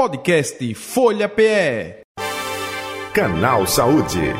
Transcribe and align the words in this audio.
Podcast 0.00 0.74
Folha 0.76 1.28
PE. 1.28 2.00
Canal 3.12 3.66
Saúde. 3.66 4.32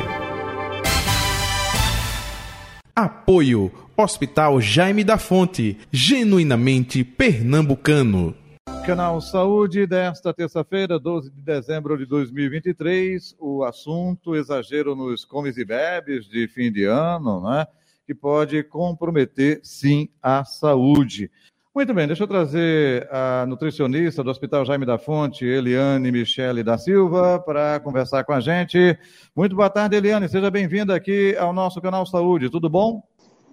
Apoio 2.95 3.71
Hospital 3.95 4.59
Jaime 4.59 5.03
da 5.03 5.19
Fonte, 5.19 5.77
genuinamente 5.91 7.03
pernambucano. 7.03 8.35
Canal 8.83 9.21
Saúde 9.21 9.85
desta 9.85 10.33
terça-feira, 10.33 10.97
12 10.97 11.29
de 11.29 11.41
dezembro 11.43 11.95
de 11.95 12.07
2023, 12.07 13.35
o 13.37 13.63
assunto 13.63 14.35
exagero 14.35 14.95
nos 14.95 15.23
comes 15.23 15.57
e 15.57 15.63
bebes 15.63 16.25
de 16.25 16.47
fim 16.47 16.71
de 16.71 16.85
ano, 16.85 17.47
né? 17.47 17.67
Que 18.07 18.15
pode 18.15 18.63
comprometer 18.63 19.59
sim 19.61 20.09
a 20.23 20.43
saúde. 20.43 21.29
Muito 21.73 21.93
bem, 21.93 22.05
deixa 22.05 22.23
eu 22.23 22.27
trazer 22.27 23.07
a 23.09 23.45
nutricionista 23.47 24.21
do 24.21 24.29
Hospital 24.29 24.65
Jaime 24.65 24.85
da 24.85 24.97
Fonte, 24.97 25.45
Eliane 25.45 26.11
Michele 26.11 26.63
da 26.63 26.77
Silva, 26.77 27.39
para 27.39 27.79
conversar 27.79 28.25
com 28.25 28.33
a 28.33 28.41
gente. 28.41 28.99
Muito 29.33 29.55
boa 29.55 29.69
tarde, 29.69 29.95
Eliane. 29.95 30.27
Seja 30.27 30.51
bem-vinda 30.51 30.93
aqui 30.93 31.33
ao 31.37 31.53
nosso 31.53 31.79
canal 31.79 32.05
Saúde. 32.05 32.49
Tudo 32.49 32.69
bom? 32.69 33.01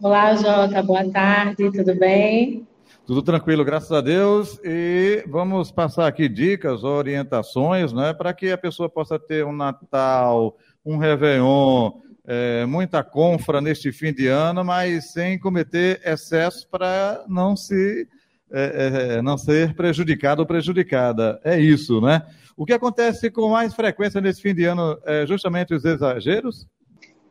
Olá, 0.03 0.35
Jota. 0.35 0.83
Boa 0.83 1.09
tarde. 1.09 1.71
Tudo 1.71 1.97
bem? 1.97 2.67
Tudo 3.07 3.23
tranquilo, 3.23 3.65
graças 3.65 3.93
a 3.93 4.01
Deus. 4.01 4.59
E 4.65 5.23
vamos 5.29 5.71
passar 5.71 6.09
aqui 6.09 6.29
dicas, 6.29 6.83
orientações, 6.83 7.93
né, 7.93 8.13
para 8.13 8.35
que 8.35 8.51
a 8.51 8.59
pessoa 8.59 8.89
possa 8.89 9.17
ter 9.17 9.45
um 9.47 9.53
Natal, 9.53 10.57
um 10.85 10.99
Réveillon, 10.99 11.93
é, 12.31 12.67
muita 12.67 13.03
confra 13.03 13.59
neste 13.59 13.91
fim 13.91 14.13
de 14.13 14.27
ano, 14.27 14.63
mas 14.63 15.13
sem 15.13 15.39
cometer 15.39 15.99
excesso 16.05 16.69
para 16.69 17.25
não 17.27 17.57
se 17.57 18.07
é, 18.53 19.17
é, 19.17 19.23
não 19.23 19.37
ser 19.37 19.75
prejudicado 19.75 20.41
ou 20.41 20.47
prejudicada. 20.47 21.41
É 21.45 21.59
isso, 21.59 22.01
né? 22.01 22.23
O 22.57 22.65
que 22.65 22.73
acontece 22.73 23.31
com 23.31 23.51
mais 23.51 23.75
frequência 23.75 24.21
nesse 24.21 24.43
fim 24.43 24.55
de 24.55 24.65
ano 24.65 24.99
é 25.05 25.27
justamente 25.27 25.75
os 25.75 25.85
exageros? 25.85 26.67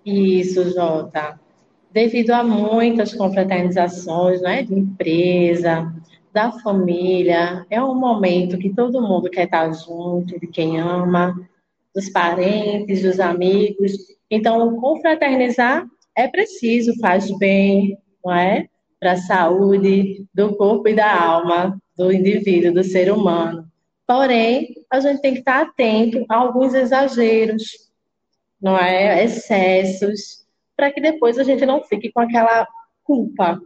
Isso, 0.06 0.70
Jota. 0.74 1.40
Devido 1.92 2.32
a 2.32 2.44
muitas 2.44 3.14
confraternizações 3.14 4.42
né, 4.42 4.64
de 4.64 4.74
empresa, 4.74 5.94
da 6.34 6.52
família, 6.52 7.66
é 7.70 7.82
um 7.82 7.96
momento 7.96 8.58
que 8.58 8.74
todo 8.74 9.02
mundo 9.02 9.30
quer 9.30 9.46
estar 9.46 9.72
junto, 9.74 10.40
de 10.40 10.48
quem 10.48 10.80
ama, 10.80 11.34
dos 11.96 12.10
parentes, 12.10 13.02
dos 13.02 13.20
amigos, 13.20 13.94
então, 14.30 14.76
confraternizar 14.80 15.86
é 16.16 16.28
preciso, 16.28 16.98
faz 17.00 17.32
bem, 17.38 17.98
não 18.24 18.34
é? 18.34 18.68
Para 19.00 19.14
a 19.14 19.18
saúde 19.18 20.26
do 20.34 20.56
corpo 20.56 20.88
e 20.90 20.96
da 20.96 21.22
alma 21.22 21.80
do 21.96 22.12
indivíduo, 22.12 22.74
do 22.74 22.84
ser 22.84 23.12
humano. 23.12 23.68
Porém, 24.06 24.74
a 24.90 25.00
gente 25.00 25.22
tem 25.22 25.34
que 25.34 25.40
estar 25.40 25.62
atento 25.62 26.26
a 26.30 26.36
alguns 26.36 26.74
exageros, 26.74 27.64
não 28.62 28.78
é? 28.78 29.24
Excessos, 29.24 30.46
para 30.76 30.92
que 30.92 31.02
depois 31.02 31.38
a 31.38 31.44
gente 31.44 31.66
não 31.66 31.84
fique 31.84 32.12
com 32.12 32.22
aquela 32.22 32.68
culpa, 33.04 33.60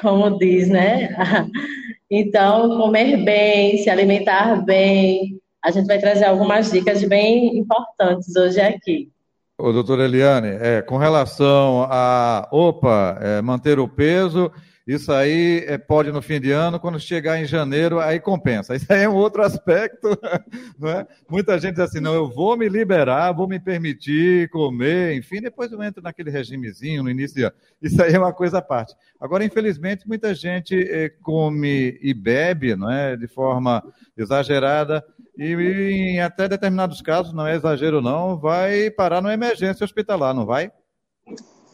como 0.00 0.38
diz, 0.38 0.68
né? 0.68 1.10
Então, 2.10 2.76
comer 2.76 3.24
bem, 3.24 3.78
se 3.78 3.90
alimentar 3.90 4.64
bem. 4.64 5.40
A 5.60 5.72
gente 5.72 5.86
vai 5.86 5.98
trazer 5.98 6.26
algumas 6.26 6.70
dicas 6.70 7.02
bem 7.02 7.58
importantes 7.58 8.36
hoje 8.36 8.60
aqui. 8.60 9.10
Ô, 9.56 9.72
doutora 9.72 10.04
Eliane, 10.04 10.48
é, 10.48 10.82
com 10.82 10.96
relação 10.96 11.86
a, 11.88 12.48
opa, 12.50 13.16
é, 13.20 13.40
manter 13.40 13.78
o 13.78 13.86
peso, 13.86 14.50
isso 14.84 15.12
aí 15.12 15.64
é, 15.68 15.78
pode 15.78 16.10
no 16.10 16.20
fim 16.20 16.40
de 16.40 16.50
ano, 16.50 16.80
quando 16.80 16.98
chegar 16.98 17.40
em 17.40 17.46
janeiro, 17.46 18.00
aí 18.00 18.18
compensa. 18.18 18.74
Isso 18.76 18.92
aí 18.92 19.04
é 19.04 19.08
um 19.08 19.14
outro 19.14 19.42
aspecto, 19.42 20.08
não 20.76 20.88
é? 20.90 21.06
Muita 21.30 21.56
gente 21.58 21.76
diz 21.76 21.84
assim, 21.84 22.00
não, 22.00 22.14
eu 22.14 22.28
vou 22.28 22.56
me 22.56 22.68
liberar, 22.68 23.32
vou 23.32 23.46
me 23.46 23.60
permitir 23.60 24.50
comer, 24.50 25.14
enfim, 25.16 25.40
depois 25.40 25.70
eu 25.70 25.80
entro 25.82 26.02
naquele 26.02 26.30
regimezinho 26.30 27.04
no 27.04 27.10
início 27.10 27.36
de 27.36 27.44
ano. 27.44 27.54
Isso 27.80 28.02
aí 28.02 28.12
é 28.12 28.18
uma 28.18 28.32
coisa 28.32 28.58
à 28.58 28.62
parte. 28.62 28.94
Agora, 29.20 29.44
infelizmente, 29.44 30.06
muita 30.06 30.34
gente 30.34 30.76
é, 30.76 31.08
come 31.22 31.96
e 32.02 32.12
bebe, 32.12 32.74
não 32.74 32.90
é, 32.90 33.16
de 33.16 33.28
forma 33.28 33.82
exagerada, 34.16 35.02
e 35.36 35.52
em 35.52 36.20
até 36.20 36.48
determinados 36.48 37.02
casos, 37.02 37.32
não 37.32 37.46
é 37.46 37.56
exagero 37.56 38.00
não, 38.00 38.38
vai 38.38 38.90
parar 38.90 39.20
numa 39.20 39.34
emergência 39.34 39.84
hospitalar, 39.84 40.34
não 40.34 40.46
vai? 40.46 40.70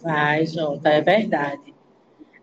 Vai, 0.03 0.47
Jota, 0.47 0.88
é 0.88 1.00
verdade 1.00 1.81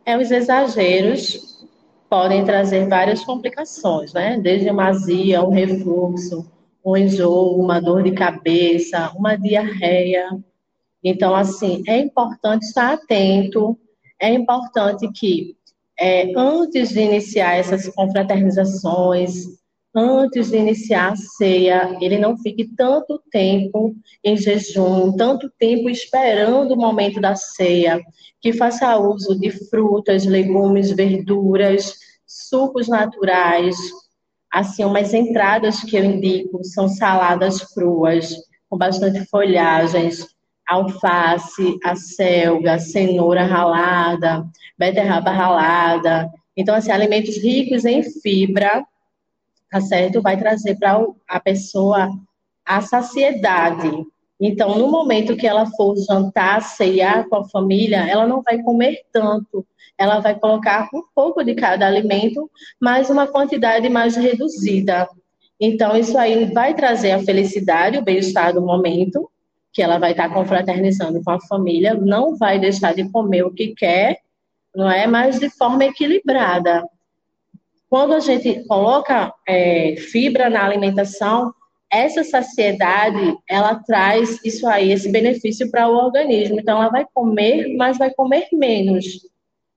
é, 0.07 0.17
os 0.17 0.31
exageros 0.31 1.67
podem 2.09 2.45
trazer 2.45 2.87
várias 2.87 3.25
complicações, 3.25 4.13
né? 4.13 4.39
Desde 4.41 4.69
uma 4.69 4.87
azia, 4.87 5.43
um 5.43 5.49
refluxo, 5.49 6.49
um 6.83 6.95
enjoo, 6.95 7.59
uma 7.59 7.81
dor 7.81 8.01
de 8.03 8.13
cabeça, 8.13 9.11
uma 9.17 9.35
diarreia. 9.35 10.29
Então, 11.03 11.35
assim, 11.35 11.83
é 11.85 11.99
importante 11.99 12.63
estar 12.63 12.93
atento, 12.93 13.77
é 14.17 14.31
importante 14.33 15.11
que, 15.11 15.57
é, 15.99 16.31
antes 16.37 16.91
de 16.91 17.01
iniciar 17.01 17.57
essas 17.57 17.89
confraternizações, 17.89 19.59
antes 19.95 20.51
de 20.51 20.57
iniciar 20.57 21.13
a 21.13 21.15
ceia, 21.15 21.97
ele 22.01 22.17
não 22.17 22.37
fique 22.37 22.67
tanto 22.75 23.21
tempo 23.31 23.95
em 24.23 24.37
jejum, 24.37 25.15
tanto 25.15 25.51
tempo 25.57 25.89
esperando 25.89 26.73
o 26.73 26.77
momento 26.77 27.19
da 27.19 27.35
ceia, 27.35 27.99
que 28.41 28.53
faça 28.53 28.97
uso 28.97 29.39
de 29.39 29.51
frutas, 29.69 30.25
legumes, 30.25 30.91
verduras, 30.91 31.95
sucos 32.25 32.87
naturais. 32.87 33.75
Assim, 34.51 34.83
umas 34.85 35.13
entradas 35.13 35.81
que 35.81 35.95
eu 35.95 36.03
indico 36.03 36.63
são 36.63 36.87
saladas 36.87 37.61
cruas, 37.73 38.35
com 38.69 38.77
bastante 38.77 39.25
folhagens, 39.25 40.27
alface, 40.67 41.77
acelga, 41.83 42.77
cenoura 42.77 43.43
ralada, 43.43 44.45
beterraba 44.77 45.31
ralada. 45.31 46.29
Então, 46.55 46.75
assim, 46.75 46.91
alimentos 46.91 47.41
ricos 47.41 47.85
em 47.85 48.03
fibra 48.03 48.85
tá 49.69 49.81
certo? 49.81 50.21
Vai 50.21 50.37
trazer 50.37 50.77
para 50.77 51.05
a 51.27 51.39
pessoa 51.39 52.09
a 52.65 52.81
saciedade. 52.81 53.89
Então, 54.39 54.77
no 54.77 54.89
momento 54.89 55.35
que 55.35 55.47
ela 55.47 55.65
for 55.65 55.95
jantar, 55.97 56.61
ceiar 56.61 57.27
com 57.27 57.37
a 57.37 57.49
família, 57.49 58.07
ela 58.07 58.27
não 58.27 58.41
vai 58.41 58.61
comer 58.61 59.03
tanto. 59.11 59.65
Ela 59.97 60.19
vai 60.19 60.37
colocar 60.37 60.87
um 60.93 61.01
pouco 61.15 61.43
de 61.43 61.55
cada 61.55 61.87
alimento, 61.87 62.49
mas 62.79 63.09
uma 63.09 63.25
quantidade 63.25 63.89
mais 63.89 64.15
reduzida. 64.15 65.07
Então, 65.59 65.97
isso 65.97 66.15
aí 66.17 66.45
vai 66.53 66.75
trazer 66.75 67.13
a 67.13 67.23
felicidade, 67.23 67.97
o 67.97 68.03
bem-estar 68.03 68.53
do 68.53 68.61
momento, 68.61 69.27
que 69.73 69.81
ela 69.81 69.97
vai 69.97 70.11
estar 70.11 70.31
confraternizando 70.31 71.23
com 71.23 71.31
a 71.31 71.41
família, 71.41 71.95
não 71.95 72.35
vai 72.35 72.59
deixar 72.59 72.93
de 72.93 73.09
comer 73.09 73.43
o 73.43 73.53
que 73.53 73.73
quer, 73.75 74.19
não 74.75 74.89
é? 74.89 75.07
Mas 75.07 75.39
de 75.39 75.49
forma 75.49 75.85
equilibrada. 75.85 76.83
Quando 77.89 78.13
a 78.13 78.19
gente 78.19 78.65
coloca 78.67 79.33
é, 79.47 79.95
fibra 79.95 80.49
na 80.49 80.65
alimentação, 80.65 81.53
essa 81.89 82.23
saciedade, 82.23 83.37
ela 83.49 83.75
traz 83.75 84.43
isso 84.43 84.67
aí, 84.67 84.91
esse 84.91 85.09
benefício 85.09 85.71
para 85.71 85.87
o 85.87 85.95
organismo. 85.95 86.59
Então, 86.59 86.81
ela 86.81 86.89
vai 86.91 87.05
comer, 87.13 87.75
mas 87.77 87.97
vai 87.97 88.13
comer 88.13 88.47
menos. 88.51 89.05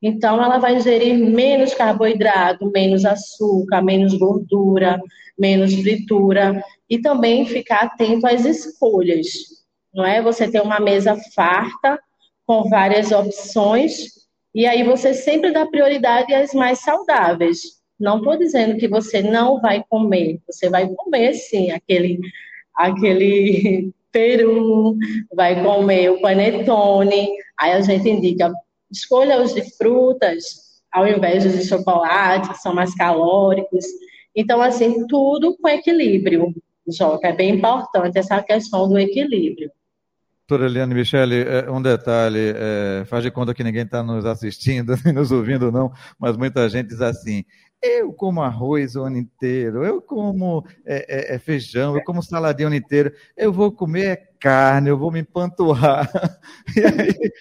Então, 0.03 0.43
ela 0.43 0.59
vai 0.59 0.77
ingerir 0.77 1.15
menos 1.15 1.73
carboidrato, 1.73 2.71
menos 2.73 3.05
açúcar, 3.05 3.83
menos 3.83 4.15
gordura, 4.15 5.01
menos 5.39 5.73
fritura. 5.75 6.65
E 6.89 6.99
também 6.99 7.47
ficar 7.47 7.83
atento 7.83 8.27
às 8.27 8.45
escolhas. 8.45 9.27
Não 9.95 10.05
é? 10.05 10.21
Você 10.21 10.51
ter 10.51 10.61
uma 10.61 10.81
mesa 10.81 11.17
farta, 11.35 11.99
com 12.45 12.69
várias 12.69 13.13
opções, 13.13 14.07
e 14.53 14.67
aí 14.67 14.83
você 14.83 15.15
sempre 15.15 15.53
dá 15.53 15.65
prioridade 15.67 16.35
às 16.35 16.53
mais 16.53 16.81
saudáveis. 16.81 17.80
Não 18.01 18.19
estou 18.19 18.37
dizendo 18.39 18.77
que 18.79 18.89
você 18.89 19.23
não 19.23 19.61
vai 19.61 19.85
comer, 19.89 20.41
você 20.47 20.71
vai 20.71 20.89
comer 20.89 21.35
sim 21.35 21.71
aquele, 21.71 22.19
aquele 22.75 23.93
peru, 24.11 24.97
vai 25.35 25.63
comer 25.63 26.11
o 26.11 26.21
panetone. 26.21 27.29
Aí 27.59 27.73
a 27.73 27.81
gente 27.81 28.09
indica, 28.09 28.53
escolha 28.91 29.43
os 29.43 29.55
de 29.55 29.63
frutas 29.77 30.71
ao 30.93 31.07
invés 31.07 31.45
dos 31.45 31.53
de 31.53 31.65
chocolate, 31.67 32.49
que 32.49 32.59
são 32.59 32.75
mais 32.75 32.95
calóricos. 32.95 33.85
Então, 34.35 34.61
assim, 34.61 35.07
tudo 35.07 35.57
com 35.57 35.69
equilíbrio, 35.69 36.55
Joca. 36.89 37.29
É 37.29 37.33
bem 37.33 37.57
importante 37.57 38.19
essa 38.19 38.43
questão 38.43 38.89
do 38.89 38.99
equilíbrio. 38.99 39.71
Doutora 40.49 40.69
Eliane 40.69 40.95
Michele, 40.95 41.43
é, 41.43 41.71
um 41.71 41.81
detalhe, 41.81 42.53
é, 42.57 43.05
faz 43.07 43.23
de 43.23 43.31
conta 43.31 43.55
que 43.55 43.63
ninguém 43.63 43.85
está 43.85 44.03
nos 44.03 44.27
assistindo, 44.27 44.95
nos 45.15 45.31
ouvindo, 45.31 45.71
não, 45.71 45.93
mas 46.19 46.37
muita 46.37 46.69
gente 46.69 46.89
diz 46.89 47.01
assim: 47.01 47.45
eu 47.83 48.13
como 48.13 48.43
arroz 48.43 48.95
o 48.97 49.03
ano 49.03 49.17
inteiro, 49.17 49.85
eu 49.85 50.03
como 50.03 50.65
é, 50.85 51.33
é, 51.33 51.35
é 51.35 51.39
feijão, 51.39 51.97
eu 51.97 52.05
como 52.05 52.23
saladinho 52.23 52.69
o 52.69 52.71
ano 52.71 52.77
inteiro, 52.77 53.13
eu 53.37 53.53
vou 53.53 53.73
comer 53.73 54.31
carne, 54.39 54.89
eu 54.89 54.99
vou 54.99 55.11
me 55.11 55.21
empanturrar. 55.21 56.11
E 56.77 56.81
aí, 56.81 57.33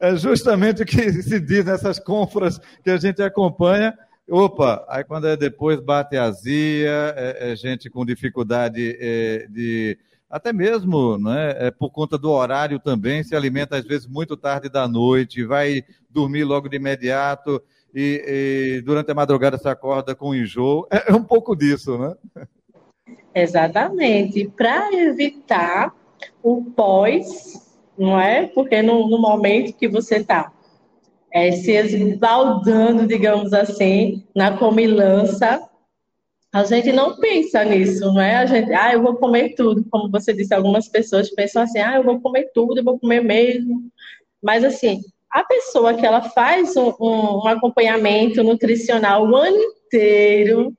é 0.00 0.16
justamente 0.16 0.82
o 0.82 0.86
que 0.86 1.12
se 1.22 1.38
diz 1.38 1.64
nessas 1.64 1.98
compras 1.98 2.58
que 2.82 2.90
a 2.90 2.96
gente 2.96 3.22
acompanha, 3.22 3.96
Opa, 4.28 4.84
aí 4.88 5.04
quando 5.04 5.28
é 5.28 5.36
depois 5.36 5.78
bate 5.78 6.16
azia, 6.16 7.14
é, 7.16 7.52
é 7.52 7.56
gente 7.56 7.88
com 7.88 8.04
dificuldade 8.04 8.96
é, 8.98 9.46
de 9.48 9.96
até 10.28 10.52
mesmo 10.52 11.16
né, 11.16 11.54
é, 11.58 11.70
por 11.70 11.90
conta 11.90 12.18
do 12.18 12.30
horário 12.30 12.80
também, 12.80 13.22
se 13.22 13.36
alimenta 13.36 13.76
às 13.76 13.84
vezes 13.84 14.08
muito 14.08 14.36
tarde 14.36 14.68
da 14.68 14.88
noite, 14.88 15.44
vai 15.44 15.84
dormir 16.10 16.42
logo 16.42 16.68
de 16.68 16.76
imediato 16.76 17.62
e, 17.96 18.76
e 18.76 18.82
durante 18.82 19.10
a 19.10 19.14
madrugada 19.14 19.56
se 19.56 19.66
acorda 19.66 20.14
com 20.14 20.34
enjoo. 20.34 20.86
É, 20.92 21.10
é 21.10 21.14
um 21.14 21.24
pouco 21.24 21.56
disso, 21.56 21.96
né? 21.96 22.14
Exatamente. 23.34 24.52
Para 24.54 24.92
evitar 24.92 25.94
o 26.42 26.62
pós, 26.62 27.74
não 27.96 28.20
é? 28.20 28.46
Porque 28.48 28.82
no, 28.82 29.08
no 29.08 29.18
momento 29.18 29.72
que 29.72 29.88
você 29.88 30.16
está 30.16 30.52
é, 31.32 31.52
se 31.52 31.72
esbaldando, 31.72 33.06
digamos 33.06 33.54
assim, 33.54 34.22
na 34.34 34.58
comilança, 34.58 35.66
a 36.52 36.64
gente 36.64 36.92
não 36.92 37.16
pensa 37.16 37.64
nisso, 37.64 38.12
não 38.12 38.20
é? 38.20 38.36
A 38.36 38.46
gente, 38.46 38.72
ah, 38.74 38.92
eu 38.92 39.02
vou 39.02 39.16
comer 39.16 39.54
tudo, 39.54 39.84
como 39.90 40.10
você 40.10 40.34
disse, 40.34 40.54
algumas 40.54 40.86
pessoas 40.88 41.30
pensam 41.30 41.62
assim, 41.62 41.78
ah, 41.78 41.96
eu 41.96 42.04
vou 42.04 42.20
comer 42.20 42.50
tudo, 42.52 42.78
eu 42.78 42.84
vou 42.84 42.98
comer 42.98 43.22
mesmo. 43.22 43.90
Mas 44.42 44.64
assim, 44.64 45.00
a 45.36 45.44
pessoa 45.44 45.92
que 45.92 46.06
ela 46.06 46.22
faz 46.30 46.74
um, 46.78 46.94
um, 46.98 47.46
acompanhamento 47.46 48.42
nutricional 48.42 49.28
o 49.28 49.36
ano 49.36 49.58
inteiro, 49.58 50.74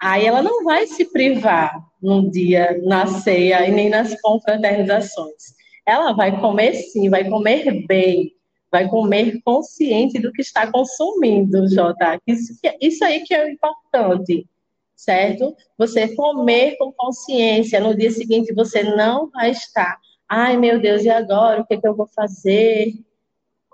aí 0.00 0.24
ela 0.24 0.40
não 0.40 0.62
vai 0.62 0.86
se 0.86 1.06
privar 1.06 1.74
num 2.00 2.30
dia 2.30 2.80
na 2.84 3.04
ceia 3.08 3.66
e 3.66 3.72
nem 3.72 3.88
nas 3.88 4.14
confraternizações. 4.20 5.56
Ela 5.84 6.12
vai 6.12 6.40
comer 6.40 6.74
sim, 6.74 7.10
vai 7.10 7.28
comer 7.28 7.84
bem, 7.88 8.30
vai 8.70 8.88
comer 8.88 9.40
consciente 9.44 10.20
do 10.20 10.30
que 10.30 10.40
está 10.40 10.70
consumindo, 10.70 11.68
Jota. 11.68 12.20
Isso, 12.28 12.52
isso 12.80 13.04
aí 13.04 13.24
que 13.24 13.34
é 13.34 13.50
importante 13.50 14.46
certo? 14.94 15.54
Você 15.76 16.14
comer 16.14 16.76
com 16.78 16.90
consciência, 16.92 17.80
no 17.80 17.94
dia 17.94 18.10
seguinte 18.10 18.54
você 18.54 18.82
não 18.82 19.28
vai 19.30 19.50
estar, 19.50 19.98
ai 20.26 20.56
meu 20.56 20.80
Deus, 20.80 21.02
e 21.02 21.10
agora? 21.10 21.60
O 21.60 21.66
que, 21.66 21.74
é 21.74 21.80
que 21.80 21.86
eu 21.86 21.94
vou 21.94 22.08
fazer? 22.08 22.94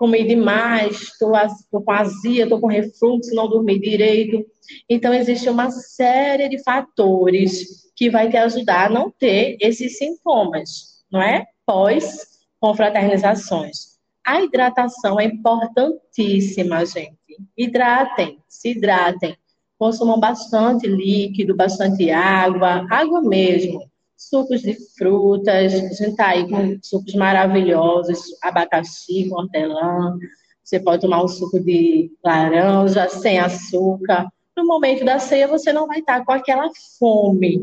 Comi 0.03 0.25
demais, 0.25 1.01
estou 1.01 1.31
com 1.81 1.91
azia, 1.93 2.43
estou 2.43 2.59
com 2.59 2.67
refluxo, 2.67 3.33
não 3.33 3.47
dormi 3.47 3.79
direito. 3.79 4.45
Então, 4.89 5.13
existe 5.13 5.47
uma 5.47 5.71
série 5.71 6.49
de 6.49 6.61
fatores 6.61 7.89
que 7.95 8.09
vai 8.09 8.29
te 8.29 8.35
ajudar 8.35 8.87
a 8.87 8.89
não 8.89 9.09
ter 9.09 9.55
esses 9.61 9.97
sintomas, 9.97 11.05
não 11.09 11.21
é? 11.21 11.45
Pós 11.65 12.43
confraternizações. 12.59 13.97
A 14.27 14.41
hidratação 14.41 15.17
é 15.17 15.23
importantíssima, 15.23 16.85
gente. 16.85 17.15
Hidratem, 17.57 18.39
se 18.49 18.71
hidratem 18.71 19.37
consumam 19.79 20.17
bastante 20.17 20.87
líquido, 20.87 21.55
bastante 21.55 22.09
água, 22.09 22.85
água 22.89 23.21
mesmo, 23.21 23.89
sucos 24.17 24.61
de 24.61 24.75
frutas, 24.97 25.73
a 25.73 25.77
gente 25.77 26.21
aí 26.21 26.49
com 26.49 26.77
sucos 26.81 27.13
maravilhosos, 27.13 28.19
abacaxi, 28.41 29.29
hortelã, 29.31 30.17
você 30.63 30.79
pode 30.79 31.01
tomar 31.01 31.23
um 31.23 31.27
suco 31.27 31.59
de 31.59 32.11
laranja 32.23 33.09
sem 33.09 33.37
açúcar. 33.37 34.27
No 34.55 34.65
momento 34.65 35.03
da 35.03 35.19
ceia, 35.19 35.47
você 35.47 35.73
não 35.73 35.87
vai 35.87 35.99
estar 35.99 36.23
com 36.23 36.31
aquela 36.31 36.69
fome, 36.97 37.57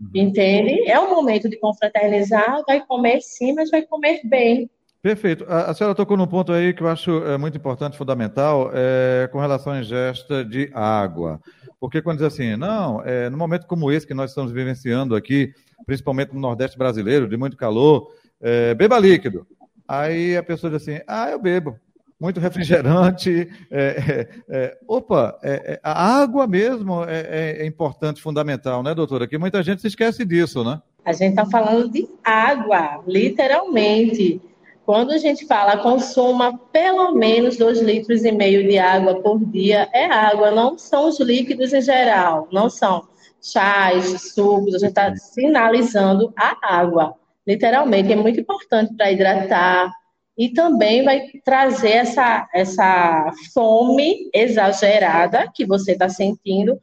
uhum. 0.00 0.10
entende? 0.14 0.88
É 0.88 0.98
o 0.98 1.10
momento 1.10 1.48
de 1.48 1.58
confraternizar, 1.58 2.62
vai 2.66 2.84
comer 2.86 3.20
sim, 3.20 3.52
mas 3.52 3.70
vai 3.70 3.82
comer 3.82 4.20
bem. 4.24 4.70
Perfeito. 5.08 5.46
A, 5.48 5.70
a, 5.70 5.74
senhora 5.74 5.94
tocou 5.94 6.18
num 6.18 6.26
ponto 6.26 6.52
aí 6.52 6.74
que 6.74 6.82
eu 6.82 6.86
acho 6.86 7.24
é, 7.24 7.38
muito 7.38 7.56
importante, 7.56 7.96
fundamental, 7.96 8.70
é, 8.74 9.26
com 9.32 9.40
relação 9.40 9.72
à 9.72 9.80
ingesta 9.80 10.44
de 10.44 10.70
água. 10.74 11.40
Porque 11.80 12.02
quando 12.02 12.18
diz 12.18 12.26
assim, 12.26 12.56
não, 12.56 13.00
é, 13.02 13.30
no 13.30 13.38
momento 13.38 13.66
como 13.66 13.90
esse 13.90 14.06
que 14.06 14.12
nós 14.12 14.32
estamos 14.32 14.52
vivenciando 14.52 15.16
aqui, 15.16 15.54
principalmente 15.86 16.34
no 16.34 16.40
Nordeste 16.40 16.76
brasileiro, 16.76 17.26
de 17.26 17.38
muito 17.38 17.56
calor, 17.56 18.12
é, 18.38 18.74
beba 18.74 18.98
líquido. 18.98 19.46
Aí 19.88 20.36
a 20.36 20.42
pessoa 20.42 20.70
diz 20.70 20.82
assim, 20.82 21.00
ah, 21.08 21.30
eu 21.30 21.40
bebo. 21.40 21.78
Muito 22.20 22.38
refrigerante. 22.38 23.48
É, 23.70 23.86
é, 23.88 24.28
é 24.50 24.78
opa, 24.86 25.38
a 25.82 26.20
água 26.20 26.46
mesmo 26.46 27.02
é, 27.06 27.64
importante, 27.64 28.20
fundamental, 28.20 28.82
né, 28.82 28.94
doutora? 28.94 29.26
Que 29.26 29.38
muita 29.38 29.62
gente 29.62 29.80
se 29.80 29.88
esquece 29.88 30.22
disso, 30.26 30.62
né? 30.62 30.82
A 31.02 31.14
gente 31.14 31.30
está 31.30 31.46
falando 31.46 31.90
de 31.90 32.06
água, 32.22 33.02
literalmente. 33.06 34.42
Quando 34.88 35.10
a 35.10 35.18
gente 35.18 35.44
fala 35.44 35.76
consuma 35.76 36.56
pelo 36.72 37.12
menos 37.12 37.58
2 37.58 37.82
litros 37.82 38.24
e 38.24 38.32
meio 38.32 38.66
de 38.66 38.78
água 38.78 39.20
por 39.20 39.38
dia, 39.38 39.86
é 39.92 40.06
água, 40.06 40.50
não 40.50 40.78
são 40.78 41.10
os 41.10 41.20
líquidos 41.20 41.74
em 41.74 41.82
geral, 41.82 42.48
não 42.50 42.70
são 42.70 43.06
chás, 43.38 44.32
sucos, 44.32 44.74
a 44.74 44.78
gente 44.78 44.88
está 44.88 45.14
sinalizando 45.14 46.32
a 46.34 46.56
água. 46.62 47.14
Literalmente, 47.46 48.14
é 48.14 48.16
muito 48.16 48.40
importante 48.40 48.94
para 48.96 49.12
hidratar 49.12 49.92
e 50.38 50.54
também 50.54 51.04
vai 51.04 51.20
trazer 51.44 51.90
essa, 51.90 52.48
essa 52.54 53.30
fome 53.52 54.30
exagerada 54.32 55.52
que 55.54 55.66
você 55.66 55.92
está 55.92 56.08
sentindo 56.08 56.80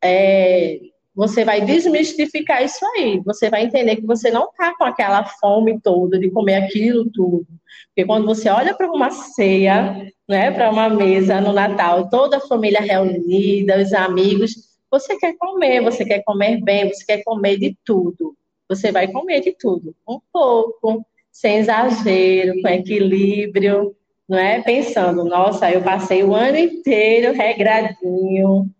é, 0.00 0.78
você 1.20 1.44
vai 1.44 1.60
desmistificar 1.60 2.64
isso 2.64 2.82
aí. 2.96 3.20
Você 3.26 3.50
vai 3.50 3.64
entender 3.64 3.96
que 3.96 4.06
você 4.06 4.30
não 4.30 4.46
está 4.46 4.74
com 4.74 4.84
aquela 4.84 5.22
fome 5.22 5.78
toda 5.78 6.18
de 6.18 6.30
comer 6.30 6.54
aquilo 6.54 7.10
tudo. 7.10 7.46
Porque 7.88 8.06
quando 8.06 8.24
você 8.24 8.48
olha 8.48 8.74
para 8.74 8.90
uma 8.90 9.10
ceia, 9.10 10.10
né, 10.26 10.50
para 10.50 10.70
uma 10.70 10.88
mesa 10.88 11.38
no 11.38 11.52
Natal, 11.52 12.08
toda 12.08 12.38
a 12.38 12.40
família 12.40 12.80
reunida, 12.80 13.82
os 13.82 13.92
amigos, 13.92 14.52
você 14.90 15.14
quer 15.18 15.36
comer, 15.36 15.82
você 15.82 16.06
quer 16.06 16.22
comer 16.24 16.58
bem, 16.62 16.88
você 16.88 17.04
quer 17.04 17.22
comer 17.22 17.58
de 17.58 17.76
tudo. 17.84 18.34
Você 18.66 18.90
vai 18.90 19.06
comer 19.06 19.40
de 19.40 19.54
tudo, 19.60 19.94
um 20.08 20.18
pouco, 20.32 21.04
sem 21.30 21.58
exagero, 21.58 22.62
com 22.62 22.68
equilíbrio, 22.68 23.94
não 24.26 24.38
é? 24.38 24.62
Pensando, 24.62 25.22
nossa, 25.26 25.70
eu 25.70 25.82
passei 25.82 26.22
o 26.24 26.34
ano 26.34 26.56
inteiro 26.56 27.34
regradinho, 27.34 28.70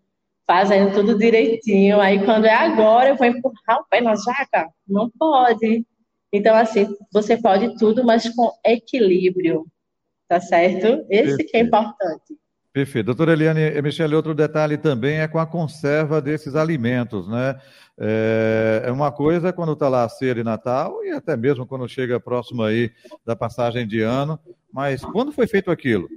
fazendo 0.51 0.93
tudo 0.93 1.17
direitinho. 1.17 2.01
Aí 2.01 2.25
quando 2.25 2.43
é 2.43 2.53
agora, 2.53 3.07
eu 3.07 3.15
vou 3.15 3.25
empurrar 3.25 3.79
o 3.79 3.85
pé 3.89 4.01
na 4.01 4.15
jaca? 4.15 4.69
Não 4.85 5.09
pode. 5.09 5.85
Então, 6.33 6.53
assim, 6.53 6.93
você 7.11 7.37
pode 7.37 7.77
tudo, 7.77 8.03
mas 8.03 8.27
com 8.35 8.51
equilíbrio. 8.65 9.65
Tá 10.27 10.41
certo? 10.41 11.05
Esse 11.09 11.37
Perfeito. 11.37 11.51
que 11.51 11.57
é 11.57 11.59
importante. 11.61 12.37
Perfeito. 12.73 13.05
Doutora 13.05 13.31
Eliane 13.31 13.81
Michele, 13.81 14.13
outro 14.13 14.33
detalhe 14.33 14.77
também 14.77 15.19
é 15.19 15.27
com 15.27 15.39
a 15.39 15.45
conserva 15.45 16.21
desses 16.21 16.53
alimentos, 16.53 17.29
né? 17.29 17.57
É, 17.97 18.83
é 18.87 18.91
uma 18.91 19.11
coisa 19.11 19.53
quando 19.53 19.71
está 19.71 19.87
lá 19.87 20.03
a 20.03 20.09
ceia 20.09 20.35
de 20.35 20.43
Natal 20.43 21.03
e 21.03 21.11
até 21.11 21.37
mesmo 21.37 21.65
quando 21.65 21.87
chega 21.87 22.19
próximo 22.19 22.63
aí 22.63 22.91
da 23.25 23.37
passagem 23.37 23.87
de 23.87 24.01
ano, 24.01 24.37
mas 24.73 25.03
quando 25.03 25.31
foi 25.31 25.47
feito 25.47 25.71
aquilo? 25.71 26.09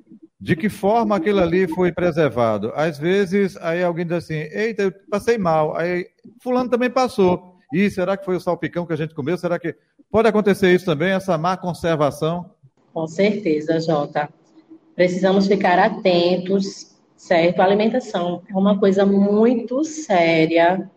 De 0.45 0.55
que 0.55 0.69
forma 0.69 1.17
aquilo 1.17 1.41
ali 1.41 1.67
foi 1.67 1.91
preservado? 1.91 2.71
Às 2.75 2.99
vezes, 2.99 3.57
aí 3.63 3.83
alguém 3.83 4.05
diz 4.05 4.19
assim: 4.19 4.35
eita, 4.35 4.83
eu 4.83 4.93
passei 5.11 5.39
mal. 5.39 5.75
Aí, 5.75 6.07
Fulano 6.43 6.69
também 6.69 6.91
passou. 6.91 7.57
E 7.73 7.89
será 7.89 8.15
que 8.15 8.27
foi 8.27 8.37
o 8.37 8.41
salpicão 8.41 8.85
que 8.85 8.93
a 8.93 8.97
gente 8.97 9.15
comeu? 9.15 9.39
Será 9.39 9.59
que 9.59 9.75
pode 10.11 10.29
acontecer 10.29 10.71
isso 10.75 10.85
também, 10.85 11.13
essa 11.13 11.39
má 11.39 11.57
conservação? 11.57 12.51
Com 12.93 13.07
certeza, 13.07 13.81
Jota. 13.81 14.29
Precisamos 14.95 15.47
ficar 15.47 15.79
atentos, 15.79 16.95
certo? 17.17 17.61
A 17.61 17.65
alimentação 17.65 18.43
é 18.47 18.55
uma 18.55 18.79
coisa 18.79 19.07
muito 19.07 19.83
séria 19.83 20.91